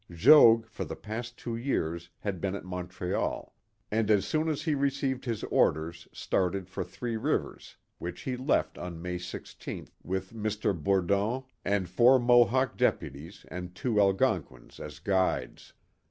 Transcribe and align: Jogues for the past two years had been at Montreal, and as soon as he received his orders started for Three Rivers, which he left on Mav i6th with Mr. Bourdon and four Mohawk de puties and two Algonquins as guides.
Jogues 0.09 0.67
for 0.67 0.83
the 0.83 0.95
past 0.95 1.37
two 1.37 1.55
years 1.55 2.09
had 2.21 2.41
been 2.41 2.55
at 2.55 2.65
Montreal, 2.65 3.53
and 3.91 4.09
as 4.09 4.25
soon 4.25 4.49
as 4.49 4.63
he 4.63 4.73
received 4.73 5.25
his 5.25 5.43
orders 5.43 6.07
started 6.11 6.67
for 6.67 6.83
Three 6.83 7.17
Rivers, 7.17 7.77
which 7.99 8.21
he 8.21 8.35
left 8.35 8.79
on 8.79 8.97
Mav 8.99 9.11
i6th 9.21 9.89
with 10.03 10.33
Mr. 10.33 10.75
Bourdon 10.75 11.43
and 11.63 11.87
four 11.87 12.17
Mohawk 12.17 12.77
de 12.77 12.91
puties 12.91 13.45
and 13.49 13.75
two 13.75 13.99
Algonquins 14.01 14.79
as 14.79 14.97
guides. 14.97 15.71